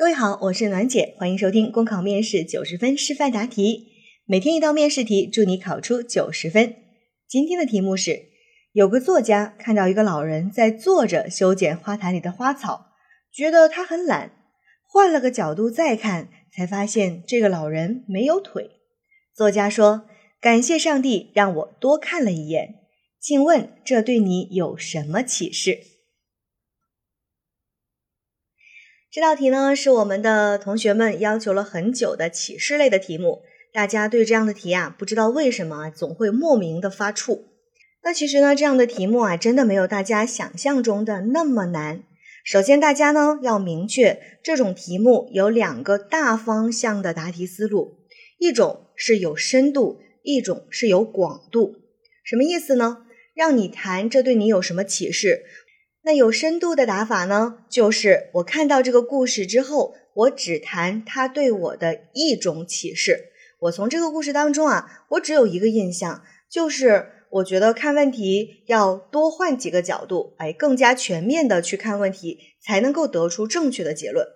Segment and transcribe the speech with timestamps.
[0.00, 3.88] 各位好，我是暖姐，欢迎收听公考面试九十分示范答题。
[4.24, 6.74] 每天一道面试题，祝你考出九十分。
[7.28, 8.30] 今天的题目是：
[8.72, 12.86] 有个作家看到一个老人在坐着修剪花坛里的花草，
[13.30, 14.32] 觉得他很懒，
[14.86, 18.70] 换了个角度再看，才发现这个老人没有腿。
[19.36, 20.08] 作家说
[20.40, 22.76] ：“感谢上帝让我多看了一眼。”
[23.20, 25.78] 请问这对你有什么启示？
[29.12, 33.42] 这道题呢是我们的同学们要求了很久的启示类的题目。
[33.72, 37.40] 大家对这样的题啊，不知道为什么总会莫名的发怵。
[38.04, 42.04] 那其实呢，这样的题目啊，真的没有大家想象中的那么难。
[42.44, 47.98] 首先，大家呢要明确，这种题目有两个大方向的答题思路，
[48.38, 51.74] 一种是有深度，一种是有广度。
[52.22, 52.98] 什么意思呢？
[53.34, 55.42] 让你谈这对你有什么启示？
[56.10, 57.58] 那有深度的打法呢？
[57.68, 63.26] 就是我看到这个故事之后，我只谈它对我的一种启示。
[63.60, 74.26] 我从这个故事当中啊，我只有一个印象，就是我觉得看问题要多换几个角度，哎，更加全面的去看问题，才能够得出正确的结论。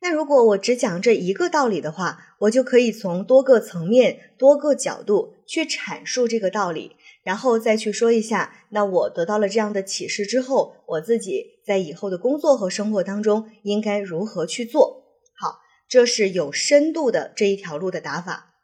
[0.00, 6.92] 那如果我只讲这一个道理的话，我就可以从多个层面、多个角度去阐述这个道理。
[7.28, 15.04] 然后再去说一下，那我得到了这样的启示之后，我自己在以后的工作和生活当中应该如何去做
[15.38, 15.58] 好？
[15.86, 18.54] 这是有深度的这一条路的打法，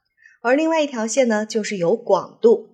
[0.40, 2.70] 而另外一条线呢，就是有广度。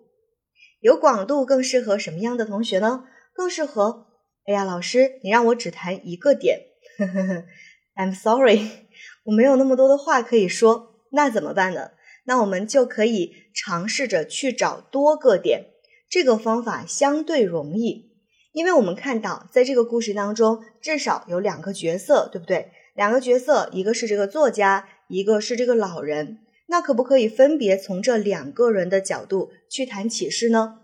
[0.79, 3.07] 有广度更适合什么样的同学呢？
[3.35, 4.07] 更适合，
[4.47, 6.61] 哎呀，老师，你让我只谈一个点，
[7.99, 8.61] I'm sorry，
[9.27, 11.91] 我没有那么多的话可以说，那怎么办呢？
[12.27, 15.70] 那我们就可以尝试着去找多个点。
[16.11, 18.11] 这个方法相对容易，
[18.51, 22.73] 因为我们看到，在这个故事当中，至少有两个角色，对不对？
[22.97, 26.41] 两个角色，一个是这个作家，一个是这个老人。
[26.67, 30.81] 那可不可以分别从这两个人的角度去谈启示呢？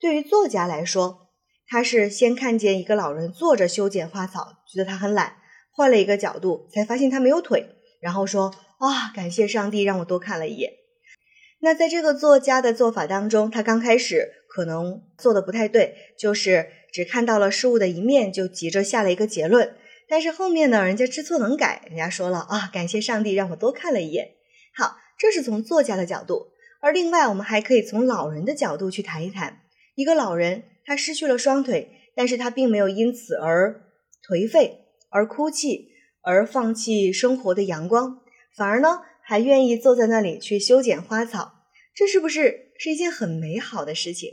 [0.00, 1.28] 对于作家来说，
[1.68, 5.36] 他是先看见一个老人坐着修剪花草，觉得他很懒，
[5.70, 7.68] 换了一个角度，才发现他没有腿，
[8.00, 10.72] 然后说：“啊，感谢上帝让我多看了一眼。”
[11.62, 14.32] 那在这个作家的做法当中，他刚开始。
[14.54, 19.74] 可能做的不太对，就是只看到了事物的一面，就急着下了一个结论。
[20.06, 24.28] 但是后面呢，人家知错能改，人家说了啊，感谢上帝让我多看了一眼。
[24.76, 26.52] 好，这是从作家的角度。
[26.80, 29.62] 而另外，我们还可以从老人的角度去谈一谈。
[29.96, 33.82] 一个老人，他失去了双腿，但是他并没有因此而
[34.22, 35.88] 颓废、而哭泣、
[36.22, 38.20] 而放弃生活的阳光，
[38.56, 41.64] 反而呢，还愿意坐在那里去修剪花草。
[41.92, 44.30] 这是不是是一件很美好的事情？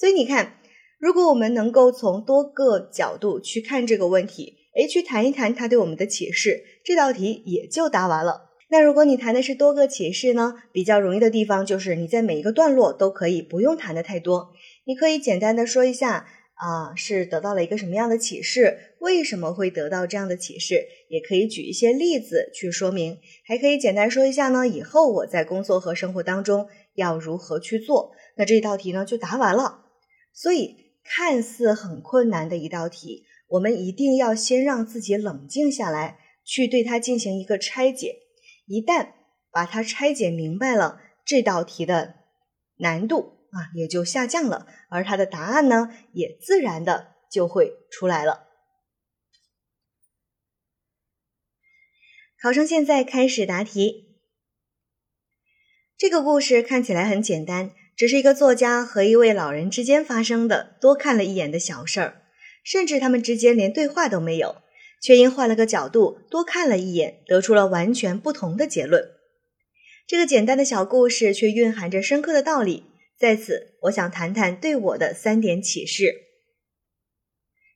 [0.00, 0.54] 所以你看，
[0.98, 8.48] 如果我们能够从多个角度去看这个问题，诶，去谈一谈它对我们的启示，这道题也就答完了。
[8.70, 10.54] 那如果你谈的是多个启示呢？
[10.72, 14.52] 比较容易的地方就是你在每一个段落都可以不用谈的太多，
[14.86, 28.12] 你可以简单的说一下啊，是得到了一个什么样的启示，为什么会得到这样的启示，也可以举一些例子去说明，还可以简单说一下呢，以后我在工作和生活当中要如何去做。
[28.36, 29.89] 那这一道题呢就答完了。
[30.32, 38.16] 所以，看似很困难的一道题，我们一定要先让自己冷静下来，去对它进行一个拆解。
[38.66, 39.12] 一旦
[39.50, 42.14] 把它拆解明白了，这道题的
[42.76, 48.46] 难度啊也就下降了，而它的答案呢也自然的就会出来了。
[52.40, 54.16] 考生现在开始答题。
[55.98, 57.72] 这个故事看起来很简单。
[57.96, 62.22] 只是一个作家和一位老人之间发生的多看了一眼的小事儿，
[62.64, 64.56] 甚至他们之间连对话都没有，
[65.02, 69.10] 却因换了个角度多看了一眼，得出了完全不同的结论。
[70.06, 72.84] 这个简单的小故事却蕴含着深刻的道理，
[73.18, 76.14] 在此我想谈谈对我的三点启示。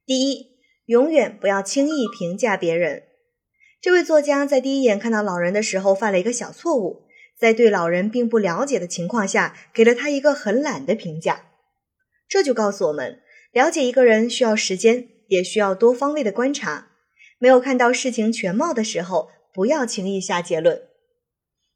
[0.06, 0.48] 第一，
[0.86, 3.04] 永远不要轻易评价别人。
[3.80, 7.04] 这位作家在第一眼看到老人的时候犯了一个小错误。
[7.38, 11.46] 在对老人并不了解的情况下，给了他一个很懒的评价，
[12.28, 13.20] 这就告诉我们，
[13.52, 16.88] 了解一个人需要时间，也需要多方位的观察。
[17.38, 20.82] 没有看到事情全貌的时候，不要轻易下结论。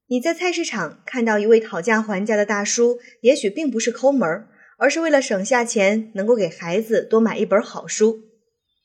[0.06, 8.20] 你在菜市场看到一位讨价还价的大叔，也许并不是抠门儿，而是为了省下钱，能够给孩子多买一本好书。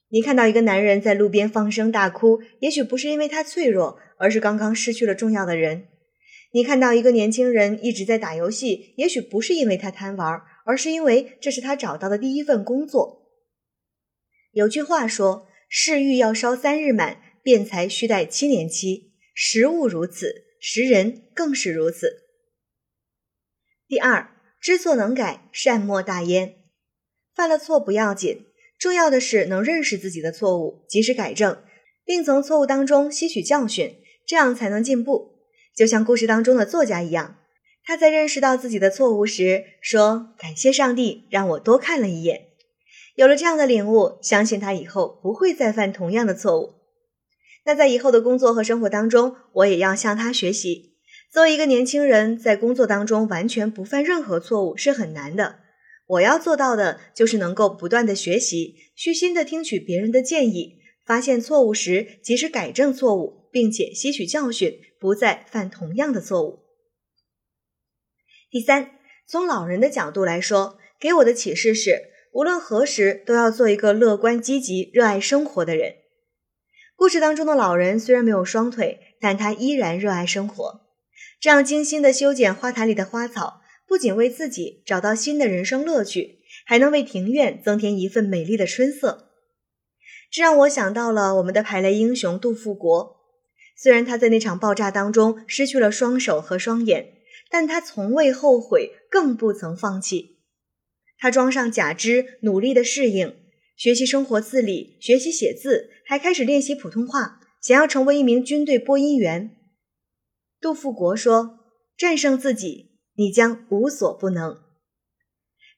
[0.09, 5.85] 你看到一个男人在路边放声大哭，也许不是因为他脆弱，而是刚刚失去了重要的人。
[6.55, 13.27] 你看到一个年轻人一直在打游戏，也许不是因为他贪玩，而是因为这是他找到的第一份工作。
[14.51, 22.07] 有句话说：“世欲要烧三日满，辩才须待七年期，时物如此，时人更是如此。
[23.87, 24.29] 第二，
[24.61, 26.57] 知错能改，善莫大焉。
[27.33, 28.45] 犯了错不要紧，
[28.77, 31.63] 重要的是能认识自己的错误，及时改正，
[32.05, 33.95] 并从错误当中吸取教训，
[34.27, 35.32] 这样才能进步。
[35.75, 37.37] 就像故事当中的作家一样，
[37.83, 42.47] 他在认识到自己的错误时说：“感谢上帝，让我多看了一眼。”
[43.15, 46.75] 有了这样的领悟，相信他以后不会再犯同样的错误。
[47.65, 50.93] 那在以后的工作和生活当中，我也要向他学习。
[51.31, 55.59] 作为一个年轻人，在工作当中完全不犯任何错误是很难的。
[56.05, 66.63] 我要做到的就是能够不断的学习，虚心的听取别人的建议，发现错误时及时改正错误，并且吸取教训，不再犯同样的错误。
[68.49, 68.91] 第三，
[69.27, 75.95] 从老人的角度来说，给我的启示是，无论何时都要做一个乐观、积极、热爱生活的人。
[76.95, 80.79] 故事当中的老人虽然没有双腿，但他依然热爱生活。
[81.41, 89.31] 这样精心的修剪花坛里的花草，不仅为自己找到新的人生乐趣，还能为庭院增添一份美丽的春色。
[90.31, 93.22] 这让我想到了我们的排雷英雄杜富国。
[93.75, 97.13] 虽然他在那场爆炸当中失去了双手和双眼，
[97.49, 100.39] 但他从未后悔，更不曾放弃。
[101.17, 103.35] 他装上假肢，努力的适应，
[103.75, 109.55] 学习生活自理，学习写字，还开始练习普通话，想要成为一名军队播音员。
[110.59, 111.59] 杜富国说
[111.97, 114.61] ：“战胜自己，你将无所不能。”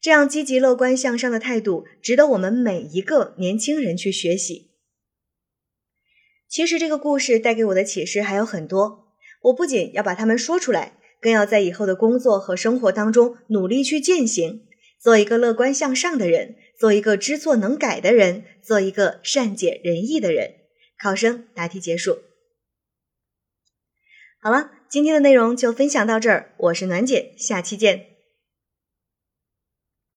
[0.02, 4.75] 这样积极乐观向上的态度，值得我们每一个年轻人去学习。
[6.48, 9.10] 其实，这个故事带给我的启示还有很多。
[9.42, 14.66] 我不仅要把它们说出来，更要在以后的工作和生活当中努力去践行，
[15.00, 20.56] 做一个乐观向上的人，做一个知错能改的人，做一个善解人意的人。
[20.98, 22.20] 考生答题结束。
[24.40, 26.54] 好了，今天的内容就分享到这儿。
[26.58, 28.15] 我是暖姐，下期见。